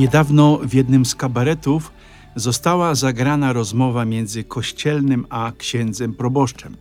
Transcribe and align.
Niedawno 0.00 0.60
w 0.62 0.74
jednym 0.74 1.06
z 1.06 1.14
kabaretów 1.14 1.92
została 2.36 2.94
zagrana 2.94 3.52
rozmowa 3.52 4.04
między 4.04 4.44
kościelnym 4.44 5.26
a 5.30 5.52
księdzem 5.58 6.14
proboszczem. 6.14 6.76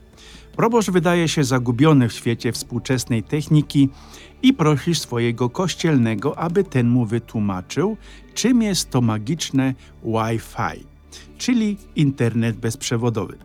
Proboszcz 0.55 0.89
wydaje 0.89 1.27
się 1.27 1.43
zagubiony 1.43 2.09
w 2.09 2.13
świecie 2.13 2.51
współczesnej 2.51 3.23
techniki 3.23 3.89
i 4.43 4.53
prosi 4.53 4.95
swojego 4.95 5.49
kościelnego, 5.49 6.37
aby 6.39 6.63
ten 6.63 6.89
mu 6.89 7.05
wytłumaczył, 7.05 7.97
czym 8.33 8.61
jest 8.61 8.89
to 8.89 9.01
magiczne 9.01 9.73
Wi-Fi, 10.03 10.85
czyli 11.37 11.77
internet 11.95 12.57
bezprzewodowy. 12.57 13.37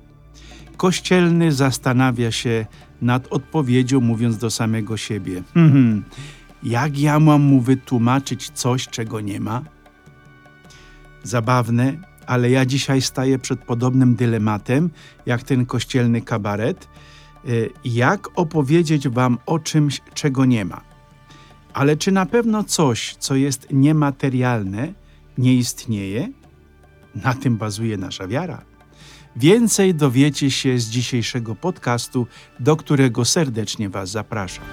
Kościelny 0.77 1.53
zastanawia 1.53 2.31
się 2.31 2.67
nad 3.03 3.27
odpowiedzią, 3.33 4.01
mówiąc 4.01 4.39
do 4.39 4.51
samego 4.51 4.97
siebie: 4.97 5.43
hmm, 5.55 6.05
jak 6.65 6.99
ja 6.99 7.21
mam 7.21 7.43
mu 7.43 7.61
wytłumaczyć 7.61 8.51
coś, 8.51 8.89
czego 8.89 9.21
nie 9.21 9.41
ma? 9.41 9.63
Zabawne, 11.23 11.97
ale 12.27 12.51
ja 12.51 12.67
dzisiaj 12.67 13.03
staję 13.03 13.39
przed 13.39 13.61
podobnym 13.61 14.15
dylematem, 14.15 14.91
jak 15.27 15.43
ten 15.43 15.67
kościelny 15.67 16.23
kabaret. 16.23 16.89
Y, 17.49 17.71
jak 17.85 18.29
opowiedzieć 18.39 19.09
Wam 19.09 19.39
o 19.47 19.59
czymś, 19.59 20.01
czego 20.15 20.45
nie 20.45 20.65
ma? 20.65 20.81
Ale 21.73 21.97
czy 21.97 22.13
na 22.13 22.27
pewno 22.27 22.65
coś, 22.65 23.17
co 23.19 23.37
jest 23.37 23.67
niematerialne, 23.71 24.93
nie 25.39 25.55
istnieje? 25.55 26.29
Na 27.15 27.35
tym 27.35 27.57
bazuje 27.57 27.97
nasza 27.97 28.29
wiara. 28.29 28.63
Więcej 29.37 29.95
dowiecie 29.95 30.51
się 30.51 30.79
z 30.79 30.89
dzisiejszego 30.89 31.55
podcastu, 31.55 32.27
do 32.61 32.77
którego 32.77 33.25
serdecznie 33.25 33.89
Was 33.89 34.11
zapraszam. 34.11 34.65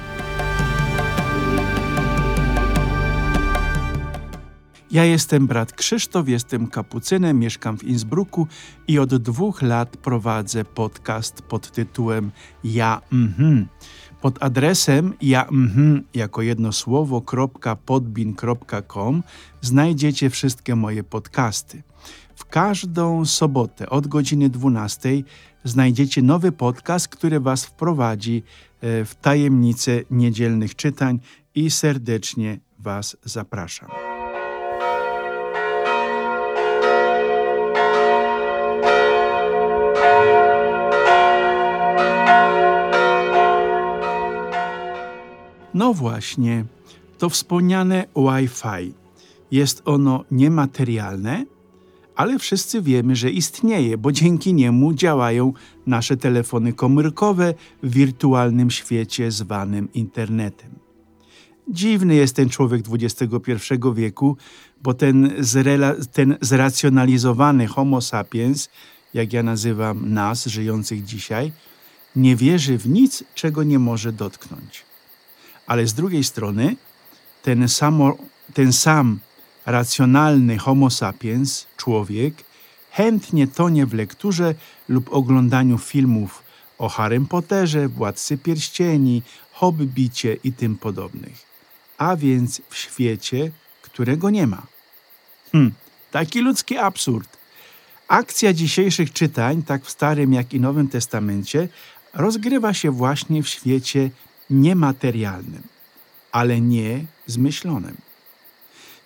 Ja 4.92 5.06
jestem 5.06 5.47
brat 5.47 5.73
Krzysztof, 5.73 6.30
jestem 6.30 6.67
kapucynem, 6.67 7.39
mieszkam 7.39 7.78
w 7.78 7.84
Innsbrucku 7.84 8.47
i 8.88 9.00
od 9.00 9.16
dwóch 9.16 9.61
lat 9.61 9.98
prowadzę 9.98 10.66
podcast 10.66 11.42
pod 11.42 11.72
tytułem 11.72 12.31
Ja 12.64 13.02
mhm. 13.14 13.67
Pod 14.22 14.44
adresem 14.44 15.14
ja 15.22 15.44
mhm 15.44 16.03
jako 16.14 16.42
jedno 16.42 16.72
słowo 16.72 17.23
.podbin.com 17.86 19.23
znajdziecie 19.61 20.30
wszystkie 20.30 20.75
moje 20.75 21.03
podcasty. 21.03 21.83
W 22.36 22.45
każdą 22.45 23.26
sobotę 23.26 23.89
od 23.89 24.08
godziny 24.08 24.50
12 24.50 25.09
znajdziecie 25.64 26.22
nowy 26.22 26.52
podcast, 26.52 27.08
który 27.08 27.39
Was 27.39 27.66
wprowadzi 27.66 28.44
e, 28.81 29.05
w 29.05 29.16
tajemnicę 29.16 30.02
niedzielnych 30.09 30.76
czytań 30.76 31.20
i 31.55 31.72
serdecznie 31.72 32.59
Was 32.80 33.17
zapraszam. 33.23 34.11
No 45.82 45.94
właśnie, 45.94 46.66
to 47.18 47.30
wspomniane 47.30 48.06
Wi-Fi. 48.16 48.94
Jest 49.52 49.82
ono 49.86 50.23
niematerialne, 50.32 51.46
ale 52.16 52.40
wszyscy 52.40 52.82
wiemy, 52.82 53.16
że 53.16 53.32
istnieje, 53.32 53.98
bo 53.98 54.12
dzięki 54.12 54.54
niemu 54.54 54.94
działają 54.94 55.54
nasze 55.88 56.18
telefony 56.18 56.73
komórkowe 56.73 57.54
w 57.84 57.94
wirtualnym 57.94 58.72
świecie 58.72 59.32
zwanym 59.32 59.94
internetem. 59.94 60.72
Dziwny 61.67 62.16
jest 62.16 62.36
ten 62.36 62.50
człowiek 62.50 62.86
XXI 62.92 63.73
wieku, 63.94 64.38
bo 64.84 64.94
ten, 64.94 65.32
ten 66.11 66.38
zracjonalizowany 66.42 67.67
Homo 67.67 68.02
sapiens, 68.02 68.70
jak 69.14 69.34
ja 69.34 69.44
nazywam 69.44 70.14
nas, 70.14 70.45
żyjących 70.45 71.04
dzisiaj, 71.04 71.52
nie 72.16 72.36
wierzy 72.36 72.78
w 72.78 72.88
nic, 72.89 73.23
czego 73.36 73.64
nie 73.64 73.80
może 73.80 74.11
dotknąć 74.14 74.91
ale 75.67 75.88
z 75.88 75.94
drugiej 75.94 76.23
strony 76.23 76.76
ten, 77.44 77.70
samo, 77.70 78.17
ten 78.54 78.73
sam 78.73 79.20
racjonalny 79.66 80.58
Homo 80.58 80.89
sapiens, 80.89 81.67
człowiek, 81.77 82.33
chętnie 82.92 83.48
tonie 83.48 83.86
w 83.86 83.94
lekturze 83.94 84.55
lub 84.89 85.14
oglądaniu 85.14 85.77
filmów 85.77 86.44
o 86.77 86.89
Harrym 86.89 87.27
Potterze, 87.27 87.88
Władcy 87.88 88.38
Pierścieni, 88.38 89.22
Hobbicie 89.52 90.38
i 90.44 90.54
tym 90.54 90.77
podobnych. 90.77 91.45
A 91.98 92.16
więc 92.16 92.61
w 92.70 92.78
świecie, 92.78 93.52
którego 93.82 94.30
nie 94.30 94.48
ma. 94.48 94.61
Hm, 95.52 95.72
taki 96.11 96.42
ludzki 96.42 96.78
absurd. 96.78 97.38
Akcja 98.08 98.54
dzisiejszych 98.54 99.14
czytań, 99.14 99.64
tak 99.64 99.86
w 99.86 99.89
Starym 99.89 100.33
jak 100.33 100.54
i 100.54 100.60
Nowym 100.60 100.88
Testamencie, 100.88 101.67
rozgrywa 102.14 102.73
się 102.73 102.92
właśnie 102.92 103.43
w 103.43 103.49
świecie 103.49 104.10
niematerialnym, 104.52 105.64
ale 106.32 106.62
nie 106.62 107.06
zmyślonym. 107.28 107.98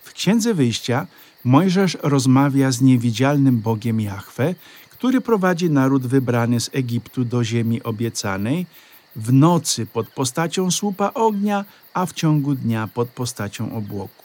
W 0.02 0.12
Księdze 0.12 0.54
Wyjścia 0.54 1.06
Mojżesz 1.46 1.96
rozmawia 2.02 2.70
z 2.70 2.80
niewidzialnym 2.80 3.60
Bogiem 3.60 4.00
Jahwe, 4.00 4.54
który 4.90 5.20
prowadzi 5.20 5.70
naród 5.70 6.06
wybrany 6.06 6.60
z 6.60 6.70
Egiptu 6.72 7.24
do 7.24 7.44
ziemi 7.44 7.82
obiecanej, 7.82 8.66
w 9.16 9.32
nocy 9.32 9.86
pod 9.86 10.08
postacią 10.08 10.70
słupa 10.70 11.10
ognia, 11.14 11.64
a 11.94 12.06
w 12.06 12.12
ciągu 12.12 12.54
dnia 12.54 12.88
pod 12.94 13.08
postacią 13.08 13.72
obłoku. 13.76 14.24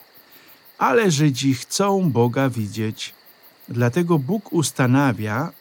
Ale 0.78 1.12
Żydzi 1.12 1.54
chcą 1.54 2.12
Boga 2.12 2.50
widzieć, 2.50 3.14
dlatego 3.70 4.20
Bóg 4.20 4.54
ustanawia 4.54 5.52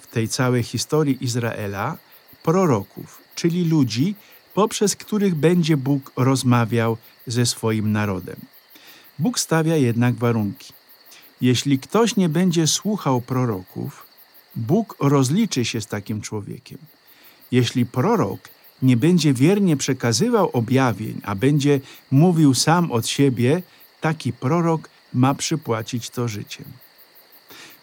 w 0.00 0.06
tej 0.06 0.28
całej 0.28 0.62
historii 0.62 1.24
Izraela 1.24 1.96
proroków, 2.42 3.22
czyli 3.34 3.64
ludzi, 3.64 4.14
poprzez 4.56 4.96
których 4.96 5.34
będzie 5.34 5.76
Bóg 5.76 6.12
rozmawiał 6.16 6.96
ze 7.26 7.46
swoim 7.46 7.92
narodem. 7.92 8.36
Bóg 9.18 9.38
stawia 9.38 9.76
jednak 9.76 10.14
warunki. 10.14 10.72
Jeśli 11.40 11.78
ktoś 11.78 12.16
nie 12.16 12.28
będzie 12.28 12.66
słuchał 12.66 13.20
proroków, 13.20 14.06
Bóg 14.54 14.96
rozliczy 15.00 15.64
się 15.64 15.80
z 15.80 15.86
takim 15.86 16.20
człowiekiem. 16.20 16.78
Jeśli 17.52 17.86
prorok 17.86 18.40
nie 18.82 18.96
będzie 18.96 19.34
wiernie 19.34 19.76
przekazywał 19.76 20.50
objawień, 20.52 21.20
a 21.24 21.34
będzie 21.34 21.80
mówił 22.10 22.54
sam 22.54 22.92
od 22.92 23.06
siebie, 23.06 23.62
taki 24.00 24.32
prorok 24.32 24.88
ma 25.14 25.34
przypłacić 25.34 26.10
to 26.10 26.28
życiem. 26.28 26.66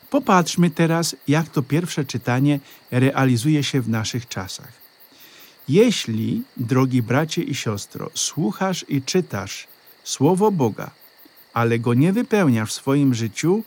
Popatrzmy 0.09 0.69
teraz, 0.69 1.15
jak 1.27 1.49
to 1.49 1.61
pierwsze 1.61 2.05
czytanie 2.05 2.59
realizuje 2.91 3.63
się 3.63 3.81
w 3.81 3.89
naszych 3.89 4.27
czasach. 4.27 4.82
Jeśli, 5.67 6.43
drogi 6.57 7.01
bracie 7.01 7.41
i 7.41 7.55
siostro, 7.55 8.09
słuchasz 8.13 8.85
i 8.89 9.01
czytasz 9.01 9.67
Słowo 10.03 10.51
Boga, 10.51 10.91
ale 11.53 11.79
go 11.79 11.93
nie 11.93 12.13
wypełniasz 12.13 12.69
w 12.69 12.73
swoim 12.73 13.13
życiu, 13.13 13.63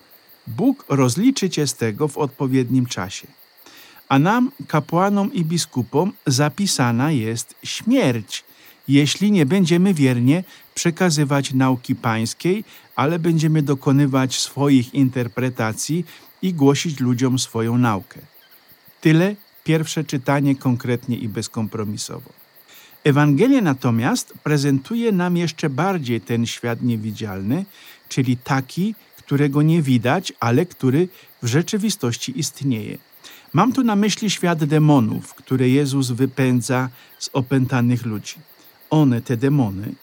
Bóg 0.47 0.84
rozliczy 0.89 1.51
cię 1.51 1.67
z 1.67 1.75
tego 1.75 2.09
w 2.09 2.19
odpowiednim 2.19 2.87
czasie. 2.87 3.27
A 4.09 4.19
nam, 4.19 4.51
kapłanom 4.69 5.33
i 5.33 5.45
biskupom, 5.45 6.12
zapisana 6.27 7.11
jest 7.11 7.55
śmierć, 7.62 8.45
jeśli 8.89 9.33
nie 9.33 9.47
będziemy 9.47 9.95
wiernie 9.95 10.45
przekazywać 10.75 11.53
nauki 11.55 11.95
pańskiej, 11.95 12.65
ale 12.97 13.19
będziemy 13.19 13.63
dokonywać 13.63 14.39
swoich 14.39 14.95
interpretacji 14.95 16.05
i 16.43 16.55
głosić 16.55 17.01
ludziom 17.01 17.39
swoją 17.39 17.78
naukę. 17.78 18.21
Tyle 19.01 19.34
pierwsze 19.66 20.04
czytanie 20.04 20.57
konkretnie 20.57 21.16
i 21.16 21.28
bezkompromisowo. 21.28 22.30
Ewangelia 23.04 23.60
natomiast 23.60 24.34
prezentuje 24.42 25.13
nam 25.13 25.36
jeszcze 25.36 25.71
bardziej 25.71 26.21
ten 26.21 26.47
świat 26.47 26.83
niewidzialny, 26.83 27.65
czyli 28.09 28.36
taki, 28.36 28.95
którego 29.16 29.63
nie 29.63 29.83
widać, 29.83 30.33
ale 30.41 30.66
który 30.66 31.09
w 31.42 31.47
rzeczywistości 31.47 32.39
istnieje. 32.39 32.98
Mam 33.53 33.72
tu 33.72 33.83
na 33.83 33.97
myśli 33.97 34.30
świat 34.30 34.65
demonów, 34.65 35.34
które 35.34 35.68
Jezus 35.68 36.10
wypędza 36.10 36.89
z 37.18 37.30
opętanych 37.33 38.07
ludzi. 38.07 38.36
One, 38.91 39.22
te 39.22 39.36
demony, 39.36 39.95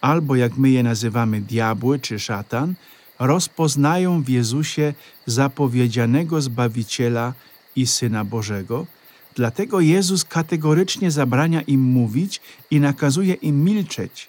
albo 0.00 0.36
jak 0.36 0.56
my 0.56 0.70
je 0.70 0.82
nazywamy 0.82 1.40
diabły 1.40 1.98
czy 1.98 2.18
szatan, 2.18 2.74
rozpoznają 3.18 4.22
w 4.22 4.28
Jezusie 4.28 4.94
zapowiedzianego 5.26 6.40
Zbawiciela 6.40 7.32
i 7.76 7.86
Syna 7.86 8.24
Bożego, 8.24 8.86
Dlatego 9.34 9.80
Jezus 9.80 10.24
kategorycznie 10.24 11.10
zabrania 11.10 11.62
im 11.62 11.80
mówić 11.80 12.40
i 12.70 12.80
nakazuje 12.80 13.34
im 13.34 13.64
milczeć, 13.64 14.28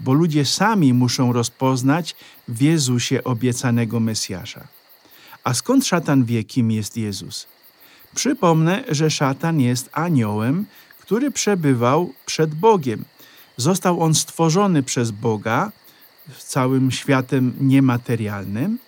bo 0.00 0.12
ludzie 0.12 0.44
sami 0.44 0.94
muszą 0.94 1.32
rozpoznać 1.32 2.16
w 2.48 2.62
Jezusie 2.62 3.24
obiecanego 3.24 4.00
Mesjasza. 4.00 4.68
A 5.44 5.54
skąd 5.54 5.86
szatan 5.86 6.24
wie, 6.24 6.44
kim 6.44 6.70
jest 6.70 6.96
Jezus? 6.96 7.46
Przypomnę, 8.14 8.84
że 8.88 9.10
szatan 9.10 9.60
jest 9.60 9.90
aniołem, 9.92 10.66
który 10.98 11.30
przebywał 11.30 12.12
przed 12.26 12.54
Bogiem. 12.54 13.04
Został 13.56 14.00
on 14.00 14.14
stworzony 14.14 14.82
przez 14.82 15.10
Boga 15.10 15.72
całym 16.38 16.90
światem 16.90 17.54
niematerialnym, 17.60 18.78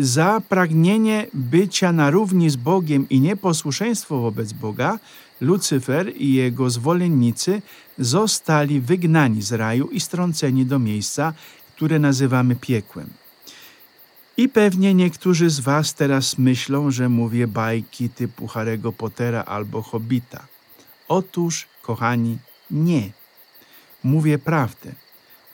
za 0.00 0.42
pragnienie 0.48 1.26
bycia 1.34 1.92
na 1.92 2.10
równi 2.10 2.50
z 2.50 2.56
Bogiem 2.56 3.08
i 3.08 3.20
nieposłuszeństwo 3.20 4.18
wobec 4.18 4.52
Boga, 4.52 4.98
Lucyfer 5.40 6.16
i 6.16 6.34
jego 6.34 6.70
zwolennicy 6.70 7.62
zostali 7.98 8.80
wygnani 8.80 9.42
z 9.42 9.52
raju 9.52 9.88
i 9.88 10.00
strąceni 10.00 10.66
do 10.66 10.78
miejsca, 10.78 11.32
które 11.76 11.98
nazywamy 11.98 12.56
piekłem. 12.56 13.10
I 14.36 14.48
pewnie 14.48 14.94
niektórzy 14.94 15.50
z 15.50 15.60
Was 15.60 15.94
teraz 15.94 16.38
myślą, 16.38 16.90
że 16.90 17.08
mówię 17.08 17.46
bajki 17.46 18.08
typu 18.08 18.46
Harry'ego 18.46 18.92
Pottera 18.92 19.44
albo 19.44 19.82
Hobbita. 19.82 20.46
Otóż, 21.08 21.66
kochani, 21.82 22.38
nie. 22.70 23.10
Mówię 24.04 24.38
prawdę. 24.38 24.92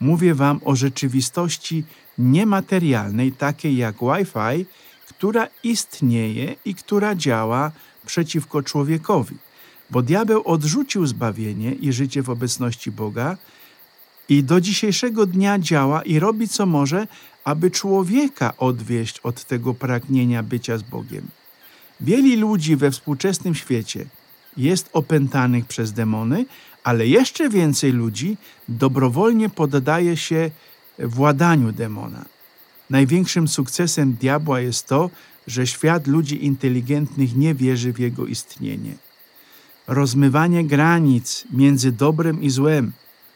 Mówię 0.00 0.34
Wam 0.34 0.60
o 0.64 0.76
rzeczywistości 0.76 1.84
niematerialnej, 2.18 3.32
takiej 3.32 3.76
jak 3.76 3.96
Wi-Fi, 3.96 4.66
która 5.08 5.48
istnieje 5.62 6.54
i 6.64 6.74
która 6.74 7.14
działa 7.14 7.72
przeciwko 8.06 8.62
człowiekowi. 8.62 9.36
Bo 9.90 10.02
diabeł 10.02 10.42
odrzucił 10.44 11.06
zbawienie 11.06 11.72
i 11.72 11.92
życie 11.92 12.22
w 12.22 12.30
obecności 12.30 12.90
Boga 12.90 13.36
i 14.28 14.44
do 14.44 14.60
dzisiejszego 14.60 15.26
dnia 15.26 15.58
działa 15.58 16.02
i 16.02 16.18
robi 16.18 16.48
co 16.48 16.66
może, 16.66 17.06
aby 17.44 17.70
człowieka 17.70 18.56
odwieść 18.56 19.20
od 19.20 19.44
tego 19.44 19.74
pragnienia 19.74 20.42
bycia 20.42 20.78
z 20.78 20.82
Bogiem. 20.82 21.28
Wielu 22.00 22.48
ludzi 22.48 22.76
we 22.76 22.90
współczesnym 22.90 23.54
świecie 23.54 24.06
jest 24.56 24.90
opętanych 24.92 25.66
przez 25.66 25.92
demony, 25.92 26.44
ale 26.84 27.06
jeszcze 27.06 27.48
więcej 27.48 27.92
ludzi 27.92 28.36
dobrowolnie 28.68 29.48
poddaje 29.48 30.16
się 30.16 30.50
władaniu 30.98 31.72
demona. 31.72 32.24
Największym 32.90 33.48
sukcesem 33.48 34.12
diabła 34.12 34.60
jest 34.60 34.86
to, 34.86 35.10
że 35.46 35.66
świat 35.66 36.06
ludzi 36.06 36.44
inteligentnych 36.44 37.36
nie 37.36 37.54
wierzy 37.54 37.92
w 37.92 37.98
jego 37.98 38.26
istnienie. 38.26 38.94
Rozmywanie 39.86 40.64
granic 40.64 41.44
między 41.50 41.92
dobrem 41.92 42.42
i 42.42 42.50
złem 42.50 42.92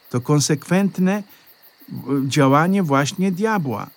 to 0.09 0.21
konsekwentne 0.21 1.23
działanie 2.27 2.83
właśnie 2.83 3.31
diabła. 3.31 3.89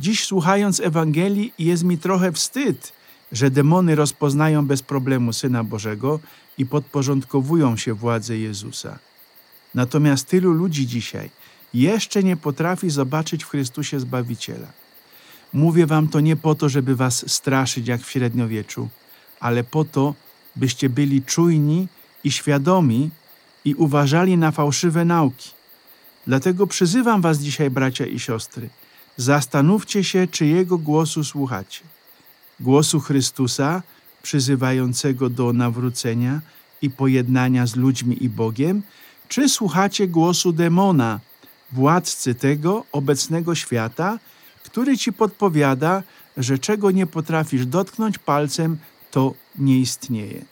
Dziś 0.00 0.24
słuchając 0.24 0.80
Ewangelii 0.80 1.52
jest 1.58 1.84
mi 1.84 1.98
trochę 1.98 2.32
wstyd, 2.32 2.92
że 3.32 3.50
demony 3.50 3.94
rozpoznają 3.94 4.66
bez 4.66 4.82
problemu 4.82 5.32
Syna 5.32 5.64
Bożego 5.64 6.20
i 6.58 6.66
podporządkowują 6.66 7.76
się 7.76 7.94
władzy 7.94 8.38
Jezusa. 8.38 8.98
Natomiast 9.74 10.28
tylu 10.28 10.52
ludzi 10.52 10.86
dzisiaj 10.86 11.30
jeszcze 11.74 12.22
nie 12.22 12.36
potrafi 12.36 12.90
zobaczyć 12.90 13.44
w 13.44 13.48
Chrystusie 13.48 14.00
Zbawiciela. 14.00 14.68
Mówię 15.52 15.86
wam 15.86 16.08
to 16.08 16.20
nie 16.20 16.36
po 16.36 16.54
to, 16.54 16.68
żeby 16.68 16.96
was 16.96 17.30
straszyć 17.30 17.88
jak 17.88 18.02
w 18.02 18.10
średniowieczu, 18.10 18.88
ale 19.40 19.64
po 19.64 19.84
to, 19.84 20.14
byście 20.56 20.88
byli 20.88 21.22
czujni 21.22 21.88
i 22.24 22.30
świadomi 22.30 23.10
i 23.64 23.74
uważali 23.74 24.36
na 24.36 24.50
fałszywe 24.50 25.04
nauki. 25.04 25.50
Dlatego 26.26 26.66
przyzywam 26.66 27.20
was 27.20 27.38
dzisiaj, 27.38 27.70
bracia 27.70 28.06
i 28.06 28.18
siostry, 28.18 28.68
zastanówcie 29.16 30.04
się, 30.04 30.26
czy 30.26 30.46
Jego 30.46 30.78
głosu 30.78 31.24
słuchacie. 31.24 31.95
Głosu 32.60 33.00
Chrystusa, 33.00 33.82
przyzywającego 34.22 35.30
do 35.30 35.52
nawrócenia 35.52 36.40
i 36.82 36.90
pojednania 36.90 37.66
z 37.66 37.76
ludźmi 37.76 38.24
i 38.24 38.28
Bogiem, 38.28 38.82
czy 39.28 39.48
słuchacie 39.48 40.08
głosu 40.08 40.52
demona, 40.52 41.20
władcy 41.72 42.34
tego 42.34 42.84
obecnego 42.92 43.54
świata, 43.54 44.18
który 44.64 44.98
ci 44.98 45.12
podpowiada, 45.12 46.02
że 46.36 46.58
czego 46.58 46.90
nie 46.90 47.06
potrafisz 47.06 47.66
dotknąć 47.66 48.18
palcem, 48.18 48.78
to 49.10 49.34
nie 49.58 49.80
istnieje. 49.80 50.44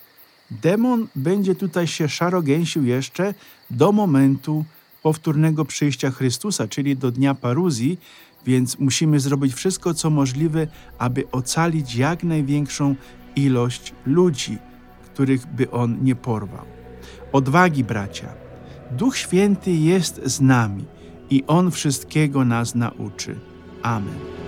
Demon 0.51 1.09
będzie 1.17 1.55
tutaj 1.55 1.87
się 1.87 2.09
szarogęsił 2.09 2.85
jeszcze 2.85 3.35
do 3.71 3.93
momentu 3.93 4.65
powtórnego 5.03 5.65
przyjścia 5.65 6.11
Chrystusa, 6.11 6.69
czyli 6.69 6.97
do 6.97 7.11
dnia 7.11 7.35
paruzji, 7.35 7.99
więc 8.47 8.79
musimy 8.79 9.21
zrobić 9.21 9.55
wszystko, 9.55 9.95
co 9.95 10.11
możliwe, 10.11 10.67
aby 10.99 11.31
ocalić 11.31 11.97
jak 11.97 12.25
największą 12.25 12.95
ilość 13.37 13.93
ludzi, 14.07 14.59
których 15.05 15.47
by 15.47 15.71
on 15.71 16.05
nie 16.05 16.15
porwał. 16.15 16.65
Odwagi, 17.33 17.85
bracia. 17.85 18.29
Duch 18.91 19.17
Święty 19.17 19.73
jest 19.73 20.21
z 20.25 20.41
nami 20.41 20.85
i 21.31 21.45
On 21.47 21.71
wszystkiego 21.71 22.45
nas 22.45 22.75
nauczy. 22.75 23.39
Amen. 23.83 24.44